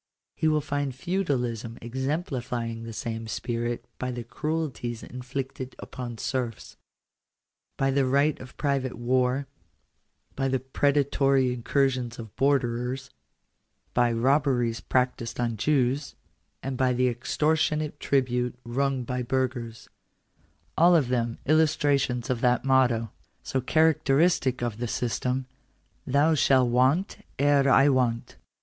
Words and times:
He 0.33 0.47
will 0.47 0.61
find 0.61 0.95
Feudalism 0.95 1.77
exemplifying 1.79 2.81
the 2.81 2.91
same 2.91 3.27
spirit 3.27 3.85
by 3.99 4.09
the 4.09 4.23
cruelties 4.23 5.03
inflicted 5.03 5.75
upon 5.77 6.17
serfs; 6.17 6.75
by 7.77 7.91
the 7.91 8.07
right 8.07 8.39
of 8.39 8.57
private 8.57 8.97
war; 8.97 9.45
by 10.35 10.47
the 10.47 10.59
predatory 10.59 11.53
incursions 11.53 12.17
of 12.17 12.35
borderers; 12.35 13.11
by 13.93 14.11
robberies 14.11 14.81
practised 14.81 15.39
on 15.39 15.55
Jews; 15.55 16.15
and 16.63 16.77
by 16.77 16.93
the 16.93 17.07
extortionate 17.07 17.99
tribute 17.99 18.57
wrung 18.65 19.05
from 19.05 19.23
burghers— 19.25 19.87
all 20.79 20.95
of 20.95 21.09
them 21.09 21.37
illustrations 21.45 22.31
of 22.31 22.41
that 22.41 22.65
motto, 22.65 23.11
so 23.43 23.61
characteristic 23.61 24.63
of 24.63 24.79
the 24.79 24.87
system," 24.87 25.45
Thou 26.07 26.33
shalt 26.33 26.69
want 26.69 27.23
ere 27.37 27.69
I 27.69 27.87
want." 27.89 28.37